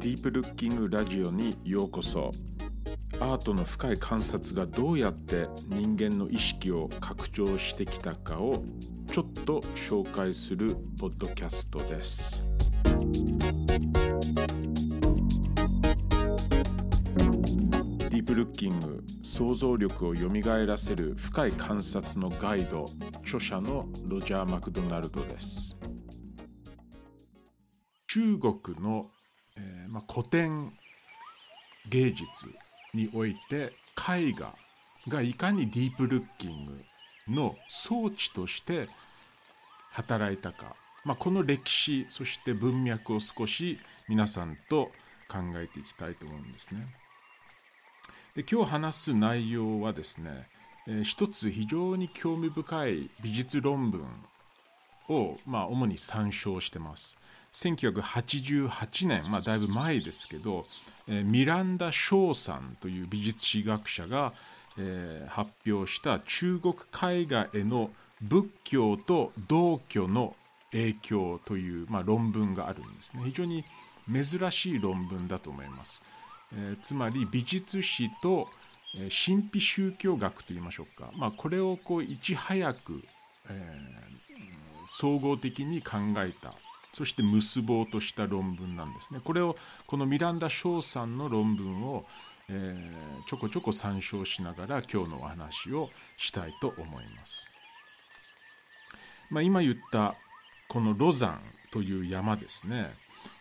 [0.00, 2.30] ディープルッキングラジオにようこそ。
[3.20, 8.64] アートの深い観察がどうやって人間の意識を拡張してきたかを
[9.12, 12.42] ちょっと紹介するポッドキャストです。
[18.08, 25.76] ディープルッキング想像力をよみがえらせる深い観察のガイド著者のロジャー・マクドナルドです。
[28.06, 29.10] 中国の、
[29.90, 30.72] まあ、古典
[31.88, 32.46] 芸術
[32.94, 34.54] において絵画
[35.08, 36.84] がいかにディープルッキング
[37.28, 38.88] の装置として
[39.90, 44.92] 働いたか、まあ、この歴史そして文脈を少し皆さんと
[45.28, 46.86] 考えていきたいと思うんですね。
[48.34, 50.48] で今日話す内容はですね、
[50.86, 54.06] えー、一つ非常に興味深い美術論文
[55.08, 57.16] を、まあ、主に参照してます。
[57.52, 60.64] 1988年、まあ、だいぶ前ですけど、
[61.08, 64.32] えー、ミランダ・ショーさんという美術史学者が、
[64.78, 67.90] えー、発表した中国絵画への
[68.20, 70.36] 仏教と道教の
[70.72, 73.22] 影響という、まあ、論文があるんですね。
[73.24, 73.64] 非常に
[74.12, 76.04] 珍しい論文だと思います。
[76.52, 78.48] えー、つまり美術史と、
[78.92, 83.00] 神秘宗教学といいましょうか、まあ、これをこういち早く、
[83.48, 86.54] えー、総合的に考えた
[86.92, 89.20] そして結ぼうとした論文なんですね。
[89.22, 92.04] これをこのミランダ・ショーさんの論文を、
[92.48, 97.46] えー、ちょこちょこ参照しながら今日のお話をしたいと思います。
[99.30, 100.16] まあ、今言った
[100.68, 102.92] このロザンという山ですね、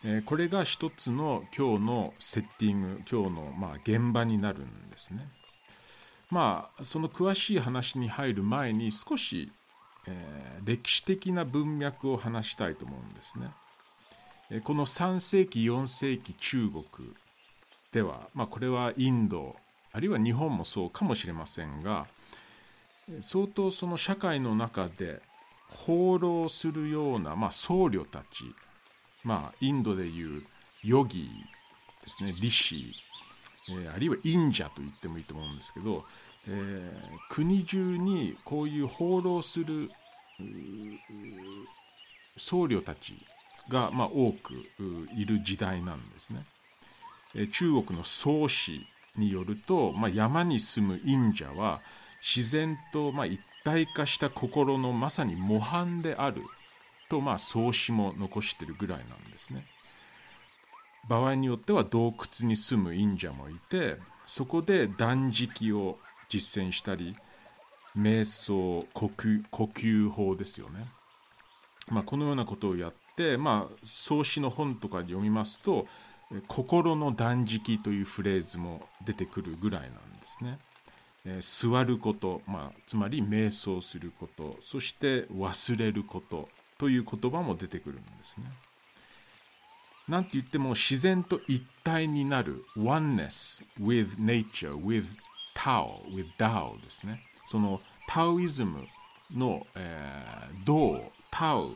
[0.03, 5.27] えー、これが一つの今日のセッティング今日のまあ現場になるんですね。
[6.29, 9.51] まあその詳しい話に入る前に少し
[10.07, 13.47] えー、歴史的な文脈を話したいと思うんですね。
[14.63, 16.83] この3世紀4世紀中国
[17.91, 19.55] では、まあ、これはインド
[19.93, 22.07] あるいは日本もそうかもしれませんが
[23.21, 25.21] 相当その社会の中で
[25.69, 28.55] 放浪するような、まあ、僧侶たち、
[29.23, 30.43] まあ、インドでいう
[30.83, 31.29] ヨギ
[32.03, 36.05] ですねリシー、えー、あるいは忍者と言ってもいいと思うんですけど、
[36.47, 39.89] えー、国中にこういう放浪する
[42.37, 43.15] 僧侶たち
[43.69, 44.53] が、まあ、多く
[45.15, 46.45] いる時代なんですね。
[47.51, 48.85] 中国の宗師
[49.15, 51.81] によると、まあ、山に住む忍者は
[52.21, 56.41] 自然とまあ一体化した心のまさに模範である
[57.09, 59.65] とまあ宗師も残してるぐらいなんですね。
[61.07, 65.97] 場合によっては洞窟に住む忍者もいてそこで断食を
[66.29, 67.15] 実践したり
[67.97, 70.85] 瞑想呼吸呼吸法ですよね、
[71.89, 75.87] まあ、このようなことをやって、まあ、創始の本とかで読みますと
[76.47, 80.59] 心の断食というフレーズも出てくるぐらいなんですね。
[81.25, 86.47] えー、座ること、まあ、つまり瞑想することそして忘れること
[86.77, 88.45] という言葉も出てくるんですね。
[90.07, 95.15] なんて言っても自然と一体になる oneness with nature, with
[95.55, 97.21] Tao, with Tao ですね。
[97.45, 98.87] そのタオイズム
[99.33, 101.01] の、えー、道、
[101.31, 101.71] タオ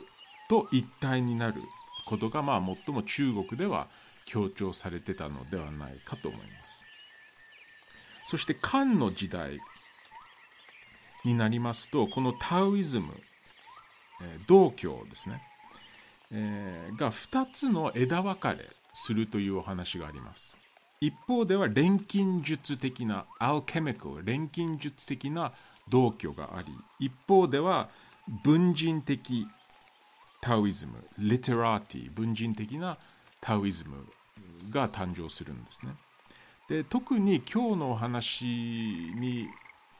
[0.48, 1.60] と一体になる
[2.06, 3.88] ことが、まあ、最も中国では
[4.26, 6.84] 強調されてたのではないかと思います。
[8.26, 9.58] そして漢の時代
[11.24, 13.12] になりますとこのタオイズム、
[14.22, 15.42] えー、道教ですね、
[16.30, 20.58] えー、が2つの枝分かれするというお話があります。
[21.00, 25.52] 一方では錬金術的なアルケミカル錬金術的な
[25.88, 27.88] 道教があり一方では
[28.42, 29.46] 文人的
[30.40, 32.98] タオイズムリテラーティ文人的な
[33.40, 34.06] タオイズム
[34.70, 35.92] が誕生するんですね。
[36.68, 39.48] で特に今日のお話に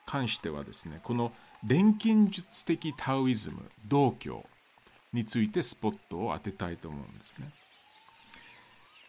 [0.07, 1.33] 関してはですねこの
[1.67, 3.57] 錬金術的タオイズム
[3.87, 4.45] 道教
[5.13, 7.49] についてスポットを当てたいと思うんですね。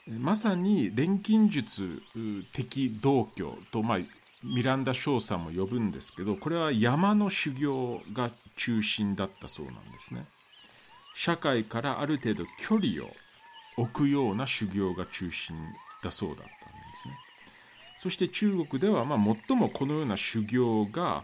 [0.08, 2.02] まさに錬金術
[2.52, 3.98] 的道教と、まあ、
[4.44, 10.26] ミランダ・ショーさんも呼ぶんですけどこれは山の修行が中心だったそうなんですね。
[11.16, 13.10] 社会からある程度距離を
[13.78, 15.56] 置くような修行が中心
[16.04, 16.52] だそうだったんで
[16.94, 17.16] すね。
[17.98, 21.24] そして中国ではまあ最もこのような修行が、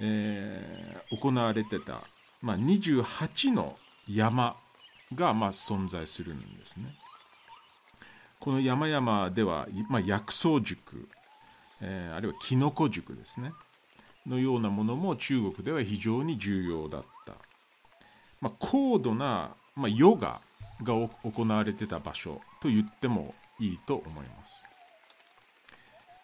[0.00, 2.02] えー、行われてた、
[2.42, 3.76] まあ、28の
[4.08, 4.56] 山
[5.14, 6.96] がまあ存在するんですね。
[8.40, 11.08] この山々では、まあ、薬草塾、
[11.80, 13.52] えー、あるいはキノコ塾ですね。
[14.26, 17.34] のようなものも中国では非常に重要だった、
[18.40, 20.40] まあ、高度な、まあ、ヨガ
[20.82, 20.94] が
[21.24, 24.64] 行われてた場所と言ってもいいと思います。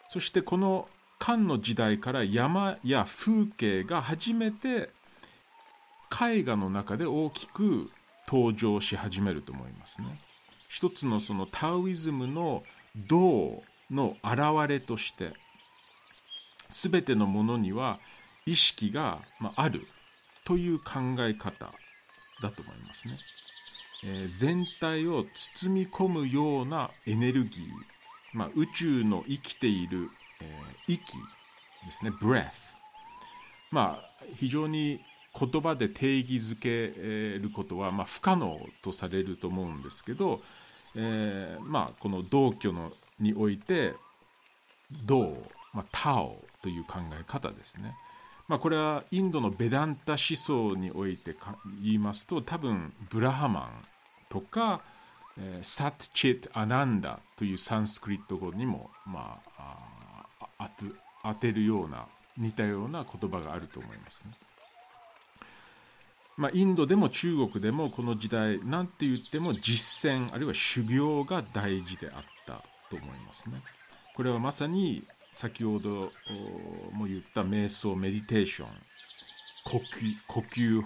[0.06, 0.88] そしてこの
[1.18, 4.90] 漢の時代から山や風景が初めて
[6.10, 7.90] 絵画の中で大きく
[8.28, 10.20] 登場し始めると思いますね。
[10.74, 12.64] 一つのそのタウイズムの
[12.96, 13.62] 道
[13.92, 15.32] の現れとして
[16.68, 18.00] 全てのものには
[18.44, 19.20] 意識が
[19.54, 19.86] ある
[20.44, 21.70] という考え方
[22.42, 23.14] だと思いますね。
[24.02, 27.66] えー、全体を包み込むようなエネルギー、
[28.32, 30.10] まあ、宇宙の生きている、
[30.40, 31.16] えー、息
[31.86, 32.74] ですね breath
[33.70, 35.00] まあ非常に
[35.38, 36.86] 言葉で定義づけ
[37.40, 40.40] ることは、まあ、不可能とされると思うんですけど、
[40.94, 43.94] えー、まあこの同居のにおいて
[45.04, 45.36] 道、
[45.72, 47.96] まあ、タオという考え方ですね。
[48.46, 51.34] まあ、これはインドのベダンタ思想において
[51.82, 53.84] 言いますと多分ブラハマン
[54.28, 54.82] とか、
[55.38, 59.76] えー、サッチェット・アナンダというサンスクリット語にも、まあ、
[60.58, 60.70] あ
[61.22, 64.32] 当てるような似たような言葉があると思いますね。
[66.36, 73.62] まあ、インドでも中国でもこの時代何て言っても実践あるいは修行が大事であったと思いますね。
[74.16, 76.10] これはまさに先ほど
[76.92, 78.68] も言った瞑想メディテーション。
[79.64, 79.82] 呼吸
[80.26, 80.82] 呼吸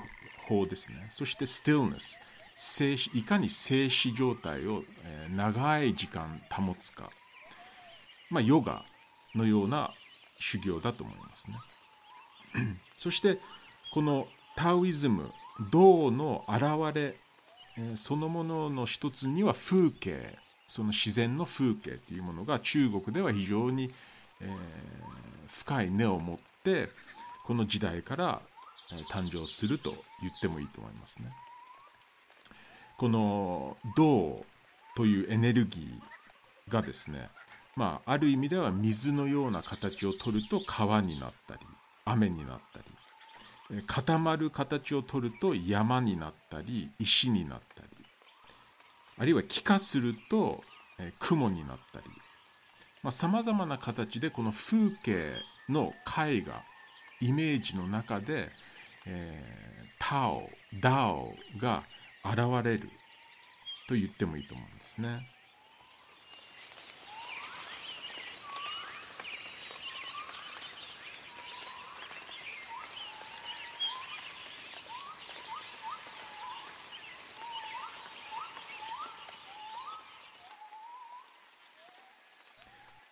[0.47, 1.07] 法ですね。
[1.11, 2.19] そして stillness
[2.55, 4.83] 静止いかに静止状態を、
[5.31, 7.11] 長い時間保つか。
[8.31, 8.85] まあヨガ
[9.35, 9.93] のような
[10.39, 11.57] 修行だと思いますね。
[12.97, 13.39] そして
[13.93, 14.27] この
[14.59, 15.31] タウイズム
[15.71, 17.17] 道の現れ、
[17.95, 23.91] そのものの一つには風景その自然の風景というものが中国では非常に
[24.41, 24.51] えー、
[25.47, 26.89] 深い根を持って
[27.45, 28.41] この時代から
[29.11, 31.31] 誕生すると言ってもいいと思いますね。
[32.97, 34.45] この銅
[34.97, 37.29] というエネルギーがですね、
[37.77, 41.61] まあ、ある意味では水のような形をとると川になったり
[42.05, 42.85] 雨になったり
[43.87, 47.89] 固まる形をとると山になったり石になったり
[49.19, 50.63] あるいは気化すると
[51.19, 52.07] 雲になったり
[53.11, 55.33] さまざ、まな形でこの風景
[55.69, 56.63] の絵画
[57.21, 58.51] イメージの中で、
[59.07, 60.49] えー、タオ
[60.81, 61.83] ダオが
[62.25, 62.91] 現れる
[63.89, 65.27] と言ってもいいと思うんですね。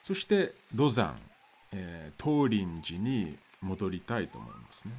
[0.06, 1.18] そしてロザン、
[1.72, 4.94] えー、東林寺に戻りたいと思いますね。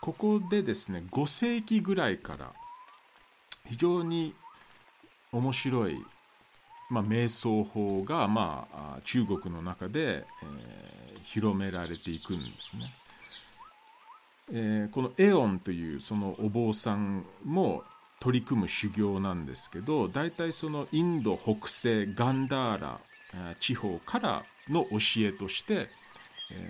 [0.00, 2.52] ここでですね5世紀ぐらいから
[3.68, 4.34] 非常に
[5.30, 6.04] 面白い、
[6.90, 12.92] まあ、瞑想法が、まあ、中国の中で、えー、広められていくんですね。
[14.50, 17.84] えー、このエオンというそのお坊さんも
[18.18, 22.98] 取り組む修行なんですけど大体そのインド北西ガンダーラ
[23.60, 25.88] 地方からの教えとして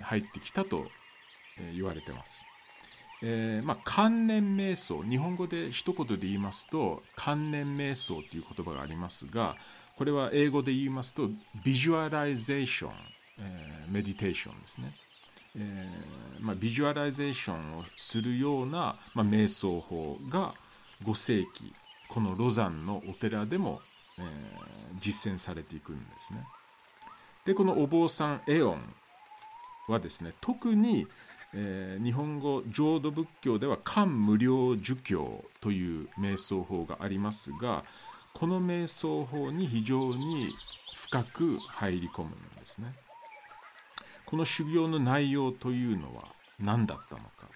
[0.01, 0.87] 入ってきたと
[1.73, 2.45] 言われてます。
[3.23, 9.55] えー、まあ、観念瞑想日本語で一言で言いますと観念瞑想という言葉がありますが
[9.95, 11.29] これは英語で言いますと
[11.65, 12.91] visualization、
[13.39, 14.93] えー、 meditation ですね、
[15.57, 20.53] えー、まあ、 visualization をするような、まあ、瞑想法が
[21.03, 21.73] 5世紀
[22.07, 23.81] このロザンのお寺でも、
[24.17, 24.21] え
[24.99, 26.39] 実践されていくんですね。
[27.47, 28.93] でこのお坊さんエオン
[29.87, 31.07] はですね特に、
[31.53, 37.85] えー、日本語浄土仏教では漢無量儒教という瞑想法がありますが
[38.33, 40.49] この瞑想法に非常に
[40.93, 42.93] 深く入り込むんですね。
[44.25, 46.25] この修行の内容というのは
[46.59, 47.49] 何だったのか。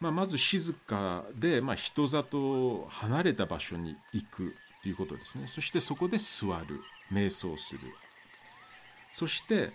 [0.00, 5.46] まあ、まず静かで、まあ、人里を離れた場所に行くということですね。
[5.46, 6.80] そしてそこで座る、
[7.12, 7.80] 瞑想する。
[9.14, 9.70] そして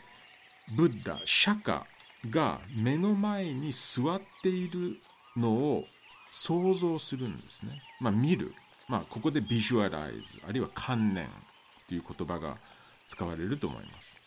[0.76, 1.84] ブッダ釈迦
[2.30, 5.00] が目の前に座っている
[5.38, 5.86] のを
[6.30, 7.82] 想像するんですね。
[8.02, 8.54] まあ、見る。
[8.90, 11.30] まあ、ここでビジュアライズ、あるいは観念
[11.88, 12.58] という言葉が
[13.08, 14.20] 使われると思います。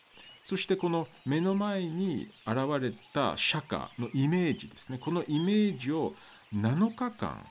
[0.43, 4.97] そしてこの目の前に現れた釈迦のイメージですね。
[4.97, 6.15] このイメージを
[6.55, 7.45] 7日間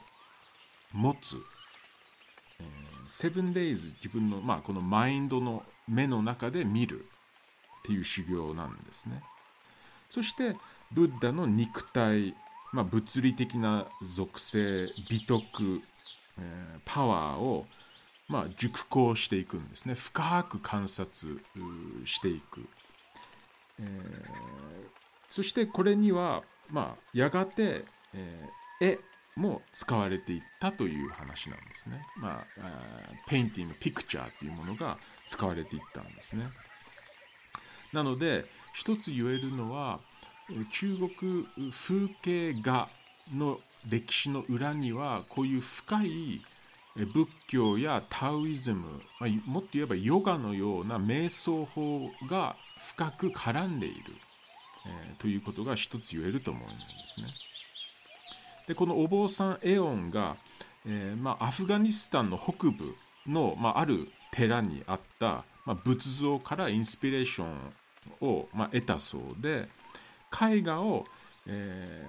[0.91, 1.37] 持つ。
[2.59, 7.07] えー、7 days 自分の、まあ、このマインドの目の中で見る。
[7.83, 9.21] っていう修行なんですね。
[10.09, 10.55] そして
[10.91, 12.35] ブッダの肉体、
[12.71, 15.81] まあ、物理的な属性美徳、
[16.39, 17.65] えー、パワーを
[18.33, 21.39] まあ、熟考していくんですね深く観察
[22.05, 22.61] していく、
[23.79, 23.87] えー、
[25.29, 28.99] そしてこれには、まあ、やがて、えー、絵
[29.35, 32.05] も使われていったという話なんですね。
[32.17, 32.69] まあ、
[33.27, 36.49] ペインティング、ピクチャーというものが使われていったんですね。
[37.93, 39.99] なので、一つ言えるのは、
[40.71, 42.89] 中国風景画
[43.33, 46.41] の歴史の裏には、こういう深い
[46.95, 54.13] 仏教やタオイズム、ま、もっと言えばヨガのような瞑想法が深く絡んでいる、
[54.85, 57.27] えー、ということが一つ言えると思うんですね。
[58.67, 60.37] でこのお坊さんエオンが、
[60.85, 62.95] えー、まあ、アフガニスタンの北部
[63.27, 67.73] の、まあ、ある寺にあった、ま、仏像からインスピレーション
[68.23, 69.67] を、ま得たそうで
[70.31, 71.05] 絵画を、
[71.45, 72.05] え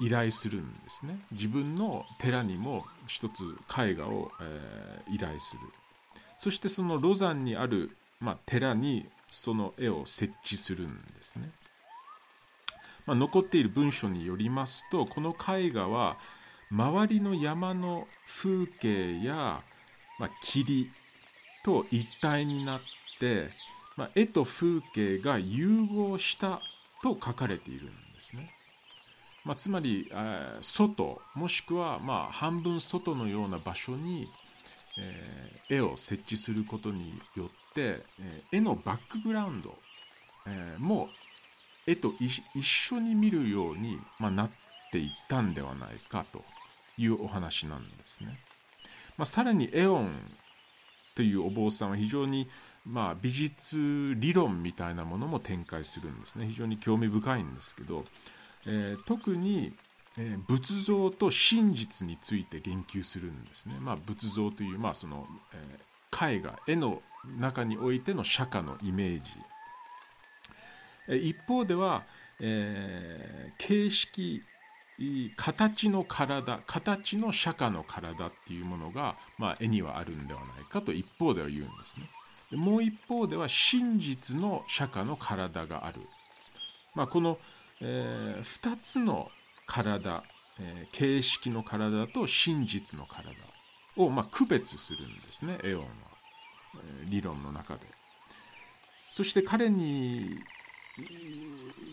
[0.00, 1.18] ー、依頼するんですね。
[1.32, 3.44] 自分の寺にも一つ
[3.76, 5.62] 絵画を、えー、依頼する。
[6.36, 11.50] そしてそのロザンにある、まあ、寺にその絵を設置するんですね。
[13.06, 16.16] まあ、残っている文書によりますとこの絵画は
[16.70, 19.62] 周りの山の風景や、
[20.18, 20.90] まあ、霧
[21.64, 22.80] と一体になっ
[23.20, 23.48] て、
[23.96, 26.60] まあ、絵と風景が融合した
[27.02, 28.50] と書かれているんですね。
[29.44, 34.28] まあ、つまり、え、外もしくはま半分外のような場所に、
[34.98, 39.74] えー、絵を設置することによって、えー、絵のバックグラウンド、
[40.46, 41.08] えー、も
[41.86, 44.50] 絵と一緒に見るように、まあ、なっ
[44.90, 46.42] ていったんではないかと
[46.98, 48.40] いうお話なんですね。
[49.16, 50.12] まあ、さらにエオン
[51.14, 52.48] というお坊さんは非常に、
[52.86, 56.46] まあ、美術理論みたいなものも展開するんですね。
[56.46, 58.04] 非常に興味深いんですけど、
[58.64, 59.72] えー、特に、
[60.16, 67.02] えー、仏像と真実について言及するんですね、まあ、仏像という、まあそのえー、絵画絵の
[67.38, 69.30] 中においての釈迦のイメージ。
[71.08, 72.04] 一方では、
[72.40, 74.42] えー、形式
[75.36, 82.08] 形の体形の釈迦の体っていうものが、まあ、絵にはあるんではないかと一方では言うんですね。
[82.52, 86.00] もう一方では真実の釈迦の体がある、
[86.94, 87.38] まあ、この、
[87.80, 89.30] えー、2つの
[89.66, 90.22] 体、
[90.60, 93.30] えー、形式の体と真実の体
[93.96, 95.88] を、まあ、区別するんですねエオンは、
[97.02, 97.86] えー、理論の中で。
[99.10, 100.40] そして彼に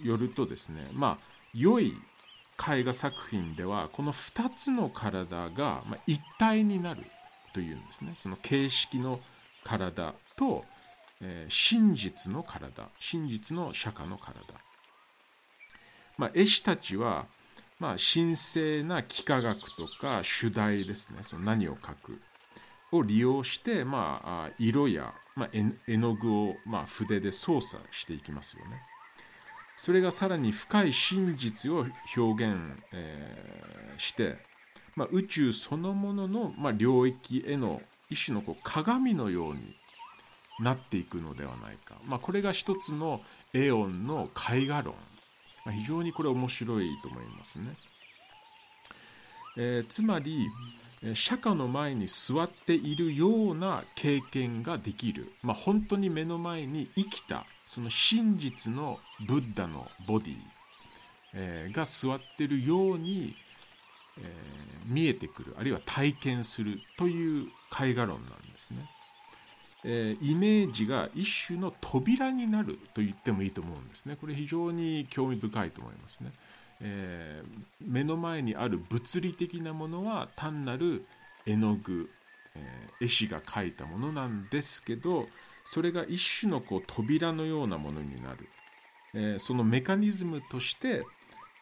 [0.03, 1.93] よるとですねまあ良い
[2.69, 7.03] 絵画作品ではこの2つの体が一体になる
[7.53, 8.11] というんですね。
[8.15, 9.19] その形式の
[9.63, 10.65] 体と、
[11.21, 14.35] えー、真実の体真実の釈迦の体、
[16.17, 17.25] まあ、絵師たちは、
[17.79, 21.19] まあ、神聖な幾何学とか主題ですね。
[21.21, 22.21] その何を描く。
[22.91, 25.49] を利用して、まあ、色や、まあ、
[25.87, 28.81] 絵の具を、まあ、筆で操作していきますよね。
[29.75, 32.55] それがさらに深い真実を表現、
[32.93, 34.37] えー、して、
[34.95, 39.75] まあ、宇宙そのものの、まあ、領域への一種のこう鏡のように
[40.59, 43.21] なっていくのではないか、まあ、これが一つの
[43.53, 44.93] エオンの絵画論、
[45.65, 47.75] まあ、非常にこれ面白いと思いますね。
[49.55, 50.49] えー、つまり
[51.15, 60.35] 釈迦の前に座っているような経験ができる、まあ、本当に目の前に生きたその真実のブッダのボディ、
[61.33, 63.35] えー、が座っているように、
[64.17, 67.47] えー、見えてくるあるいは体験するという
[67.79, 68.89] 絵画論なんですね。
[69.85, 74.15] えー、イメージが一種の扉になると言ってもいいと思うんですね。
[74.19, 76.31] これ非常に興味深いと思いますね。
[76.81, 81.05] えー、目の前にある物理的なものは単なる
[81.45, 82.09] 絵の具、
[82.55, 85.27] えー、絵師が描いたものなんですけど
[85.63, 88.49] それが一種のこう扉のようなものになる、
[89.13, 91.03] えー、そのメカニズムとして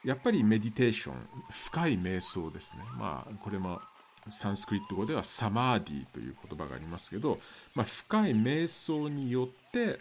[0.04, 1.16] やっぱりメディテーション
[1.52, 3.80] 深い瞑想ですねまあこれも
[4.30, 7.40] サンスクリット語ではサマーディという言葉がありますけど、
[7.74, 10.00] まあ、深い瞑想によって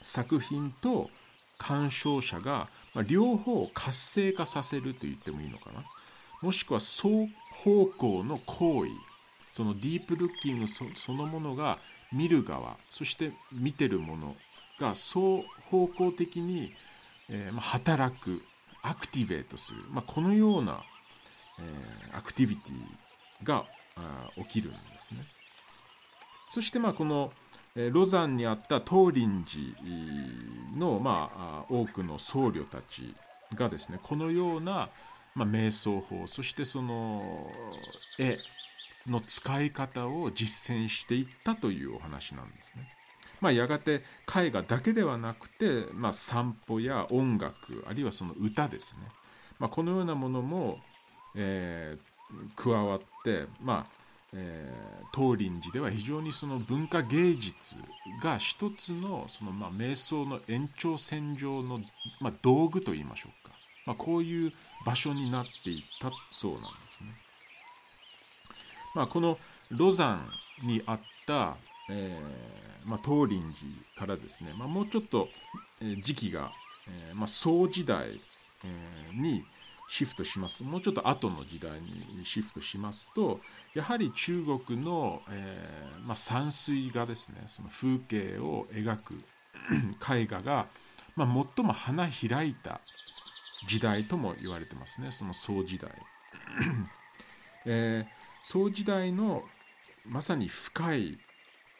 [0.00, 1.10] 作品と
[1.58, 5.84] 鑑賞者が、まあ、両方を活性化させると言ってもいいのかな。
[6.40, 7.08] もしくは双
[7.50, 8.90] 方向の行為
[9.50, 11.78] そのディープルッキングそのものが
[12.12, 14.36] 見る側そして見てるもの
[14.78, 16.72] が双方向的に、
[17.28, 18.42] えー、まあ、働く
[18.82, 20.80] アクティベートする、まあ、このような、
[21.58, 22.74] えー、アクティビティ
[23.42, 23.64] が
[24.36, 25.20] 起きるんですね
[26.48, 27.32] そしてまあこの
[27.92, 33.14] ロザンにあった東林寺の、まあ、多くの僧侶たち
[33.54, 34.88] がですねこのような、
[35.34, 37.46] まあ、瞑想法そしてその
[38.18, 38.38] 絵
[39.06, 42.86] の使い方を実践していったというお話なんですね。
[43.40, 44.02] まあ、やがて
[44.34, 49.02] 絵画だけではなくて、まあ、散歩や音楽あるいはその歌ですね、
[49.60, 50.78] まあ、このようなものも、
[51.36, 52.07] えー、
[52.56, 53.98] 加わって、まあ
[54.34, 57.76] えー、東林寺では非常にその文化芸術
[58.22, 61.80] が一つのそのまあ瞑想の延長線上の、
[62.20, 63.54] まあ、道具といいましょうか、
[63.86, 64.52] まあ、こういう
[64.84, 67.10] 場所になっていったそうなんですね。
[68.94, 69.38] まあ、この
[69.70, 70.28] ロザン
[70.66, 71.56] にあった、
[71.90, 73.42] えーまあ、東林
[73.96, 75.28] 寺からですね、まあ、もうちょっと、
[76.02, 76.50] 時期が、
[76.88, 78.20] えーまあ、宋時代、
[78.64, 79.44] えー、に
[79.88, 83.40] シフトしますともうちょっと後の時代にシフトしますと
[83.74, 89.14] やはり中国の、えーまあ、山水画ですねその風景を描く
[90.14, 90.66] 絵画が、
[91.16, 92.80] まあ、最も花開いた
[93.66, 95.90] 時代とも言われてますねその宋時代、
[97.64, 98.06] えー、
[98.42, 99.42] 宋時代の
[100.06, 101.18] まさに深い、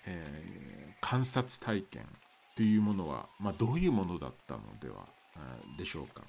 [0.07, 2.07] えー、観察体験
[2.57, 5.07] というものは、まあ、どういうものだったのでは
[5.77, 6.23] でしょうか。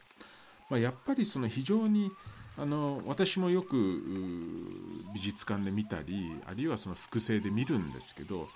[0.69, 2.11] まあ、やっぱりその非常に
[2.57, 3.75] あの私もよく
[5.13, 8.49] 美術館で見たりあるいはその複製で見るんですけど、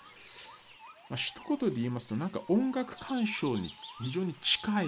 [1.09, 3.71] まあ、一言で言いますとなんか音楽鑑賞に
[4.03, 4.87] 非常に近い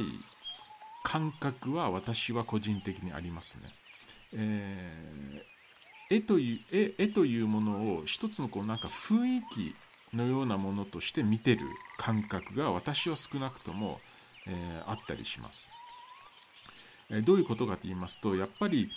[1.04, 3.70] 感覚は私は個人的にありますね。
[4.34, 9.76] えー、絵という絵絵というものを一つのこうなんか雰囲気
[10.16, 11.62] のようなものとして見てる
[11.98, 14.02] 感覚が私は少なくとも、
[14.48, 15.72] えー、あったりします。
[17.10, 18.90] どういうことかと言いますとやっぱり、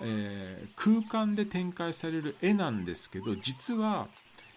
[0.00, 4.08] えー、空間で展開される絵なんですけど実は、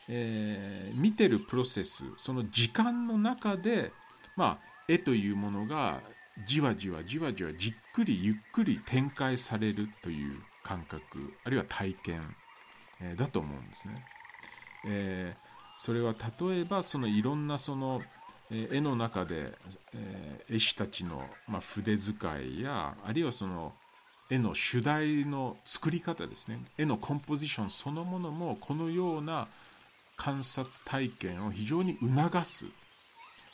[0.07, 3.91] えー、見てるプロセスその時間の中で、
[4.35, 6.01] まあ、絵というものが
[6.45, 12.35] じわじわじわじわじっくりゆっくり展開されるという感覚あるいは体験、
[13.01, 14.05] えー、だと思うんですね。
[14.85, 18.01] えー、それは例えばそのいろんなその
[18.51, 19.53] え絵の中で、
[19.93, 23.73] え絵師たちの、ま筆使いやあるいはその
[24.29, 26.59] 絵の主題の作り方ですね。
[26.77, 29.47] 絵のコンポジションそのものもこのような
[30.15, 32.65] 観察体験を非常に促す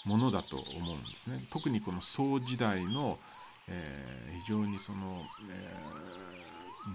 [0.05, 1.45] ものだと思うんですね。
[1.49, 3.19] 特にこの宋時代の、
[3.67, 5.75] えー、非常にその、え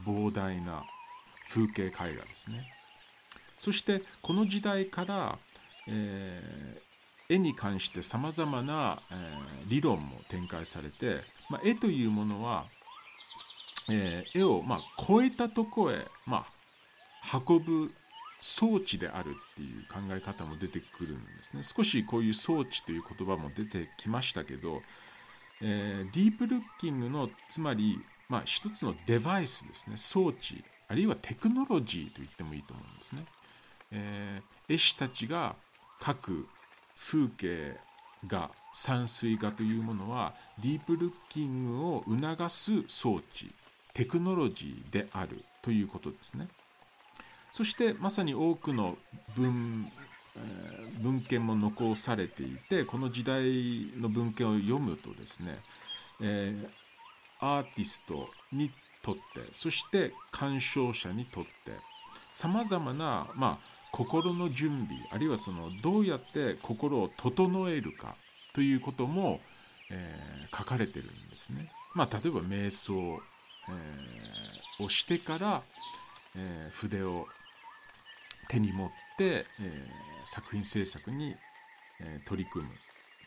[0.05, 0.85] ー、膨大な
[1.49, 2.65] 風景絵画ですね。
[3.59, 5.39] そしてこの時代から、
[5.87, 6.83] え
[7.31, 12.67] 絵に関してさまざまな、えー、理論も展開されて、まあ、絵というものは、
[13.89, 16.45] えー、絵を、まあ、超えたとこへ、ま
[17.33, 17.93] あ、運ぶ
[18.41, 21.63] 装置であるっていう考え方も出てくるんですね。
[21.63, 24.83] 少しこういう装置という言葉も出てきましたけど、
[25.61, 29.97] えー、ディープルッキングのつまり、まあ、一つのデバイスですね。
[29.97, 33.25] 装置あるいはテクノロジーと言ってもいいと思うんですね、
[33.93, 35.55] えー、絵師たちが
[36.01, 36.49] 描く
[37.03, 37.77] 風景
[38.27, 43.53] 画山水画というものはディープルッキングを促す装置
[43.95, 46.49] テクノロジーであるということですね。
[47.51, 48.97] そしてまさに多くの
[49.35, 49.91] 文,、
[50.37, 55.59] えー、文献も残されていてこの時代の文献を読むとですね、
[56.21, 56.69] えー、
[57.41, 58.71] アーティストに
[59.03, 61.73] とってそして鑑賞者にとって
[62.33, 68.17] さまざまな、まあ、心の準備あるいはそのどうやって心を整えるか
[68.53, 69.41] ということも、
[69.91, 71.73] えー、書かれてるんですね。
[71.95, 72.93] まあ、例えば瞑想、
[73.69, 75.63] えー、をしてから、
[76.37, 77.27] えー、筆を
[78.49, 79.87] 手に持って、え
[80.25, 81.37] 作品制作に、
[82.01, 82.71] え取り組む。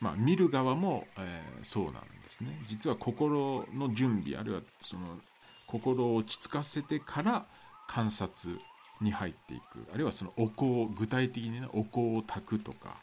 [0.01, 2.59] まあ、見る側も、えそうなんですね。
[2.67, 5.17] 実は心の準備あるいはその
[5.65, 7.45] 心を落ち着かせてから
[7.87, 8.59] 観察
[9.03, 9.85] に入っていく。
[9.93, 12.97] あるいはそのお香具体的にねお香を焚くとか、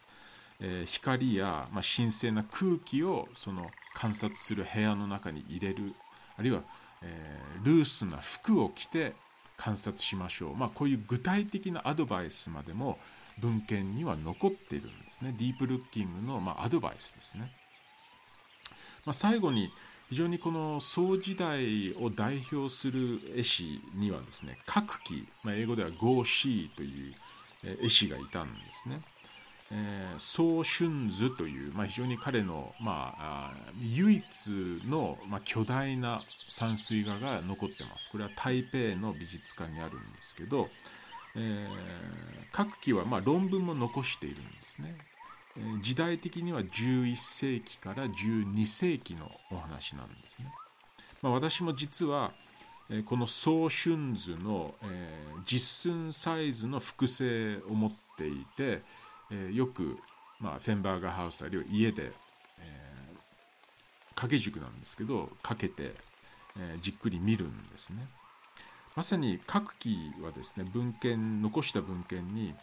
[0.58, 5.94] えー、光や、まあ、神聖な空気をその観察する部屋の中に入れる。
[6.36, 6.62] あるいは、
[7.02, 9.14] えー、ルースな服を着て
[9.56, 12.98] 観察しましょう、まあ、こういう具体的なアドバイスまでも
[13.38, 15.34] 文献には残っているんですね。
[15.38, 17.52] ディープルッキングの、まあ、アドバイスですね、
[19.04, 19.70] まあ、最後に
[20.10, 27.14] 非常にこの宋時代を代表する絵師にはですね各期、まあ、英語ではゴーシーという
[27.80, 29.00] 絵師がいたんですね。
[29.72, 34.50] えー、宋春図という、まあ、非常に彼の、まあ、唯一
[34.88, 38.10] の、まあ、巨大な山水画が残ってます。
[38.10, 40.68] これは台北の美術館にあるんですけど、
[41.36, 41.68] えー、
[42.50, 44.96] 各期は、まあ、論文も残しているんですね。
[45.80, 50.52] 時代的には11世紀から12世紀のお話なんですね。
[51.22, 52.32] まあ、私も実は、
[53.04, 54.74] この総春図の、
[55.44, 58.82] 実寸サイズの複製を持っていて、
[59.52, 59.98] よく、
[60.38, 62.12] まあ、フェンバーガーハウスあるいは家で、
[64.10, 65.94] 掛け軸なんですけどかけて、
[66.80, 68.06] じっくり見るんですね。
[68.96, 72.54] まさに各機はですね文献残した文献に、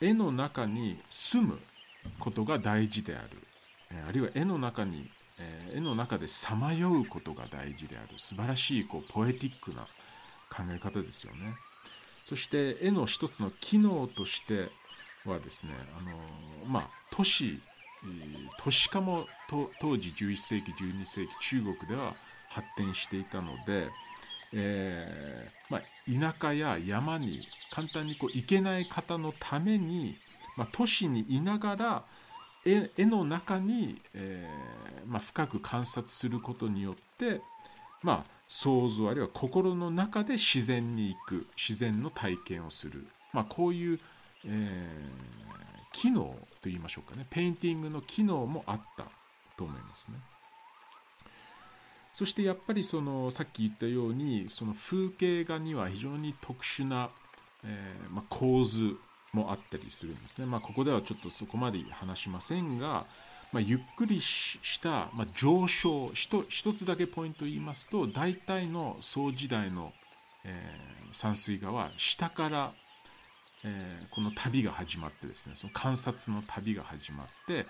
[0.00, 1.58] 絵の中に住む
[2.18, 3.28] ことが大事である、
[3.92, 9.88] えー、あるいは絵の中にえー、絵の中でさまようことが大事である素晴らしいこうポエティックな
[10.48, 11.56] 考え方ですよね。
[12.22, 14.70] そして絵の一つの機能として
[15.26, 17.60] はですね、あの、まあ、都市
[18.58, 22.14] 都市化も当時11世紀12世紀中国では
[22.50, 23.88] 発展していたので、
[24.52, 27.40] えー、まあ、田舎や山に
[27.70, 30.16] 簡単にこう行けない方のために、
[30.56, 32.04] まあ、都市にいながら
[32.64, 37.40] 絵の中に、えー、まあ、深く観察することによって、
[38.02, 44.00] まあ、想像あるいは心の中で自然に行く自然の体験をする、まあ、こういう、
[44.46, 49.04] えー、機能といいましょうかね painting の機能もあった
[49.56, 50.18] と思いますね。
[52.12, 57.10] そしてやっぱりそのさっき言ったようにその風景画には非常に特殊な、
[57.64, 58.96] えーまあ、構図
[59.34, 60.46] もあったりするんですね。
[60.46, 63.06] まあ、ここではちょっとそこまで話しませんが、
[63.52, 69.92] まあ、ゆっくりした、まあ、上昇一つだけポイント言いますと大体の宋時代の、
[70.44, 72.72] えー、山水画は下から、
[73.64, 77.66] えー、この旅が始まってですねその観察の旅が始まって、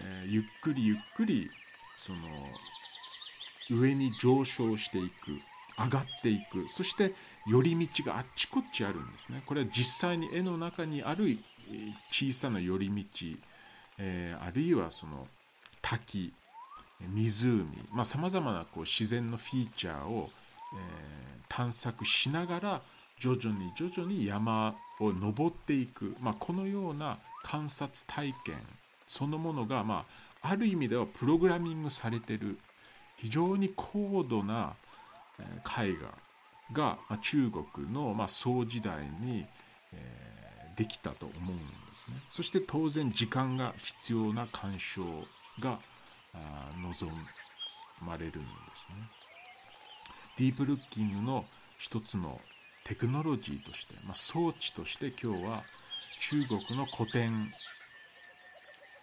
[0.00, 1.50] えー、ゆっくりゆっくり
[1.96, 2.18] その
[3.70, 5.38] 上に上昇していく
[5.78, 6.68] 上がっていく。
[6.68, 7.14] そして
[7.46, 9.42] 寄り道があっちこっちあるんですね。
[9.46, 11.38] これは実際に絵の中にある
[12.10, 13.02] 小さな寄り道、
[13.98, 15.26] えー、あるいはその
[15.80, 16.32] 滝
[17.00, 20.30] 湖さまざ、まなこう自然のフィーチャーを、
[20.74, 22.80] えー、探索しながら
[23.18, 28.56] 徐々に徐々に山を登っていく、まあ、このような観察体験
[29.06, 30.06] そのものが、ま
[30.42, 32.58] あ、ある意味ではプログラミングされてる。
[33.16, 34.74] 非常に高度な
[35.38, 35.96] 絵
[36.72, 39.46] 画が中国の宋時代に
[40.76, 42.16] できたと思うんですね。
[42.28, 45.04] そして当然時間が必要な鑑賞
[45.60, 45.78] が
[46.82, 47.12] 望
[48.00, 48.96] まれるんですね。
[50.36, 51.44] ディープルッキングの
[51.78, 52.40] 一つの
[52.84, 55.62] テクノロジーとして、まあ、装置として今日は
[56.20, 57.52] 中国の古典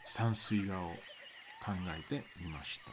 [0.04, 0.90] 山水画を
[1.64, 2.92] 考えてみました。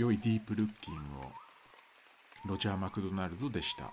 [0.00, 1.02] 良いディープルッキングを
[2.46, 3.90] ロジャー・マクドナルドでした。